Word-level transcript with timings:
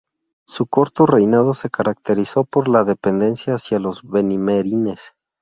Su 0.47 0.65
corto 0.65 1.05
reinado 1.05 1.53
se 1.53 1.69
caracterizó 1.69 2.43
por 2.43 2.67
la 2.67 2.83
dependencia 2.85 3.53
hacia 3.53 3.79
los 3.79 4.01
benimerines. 4.01 5.13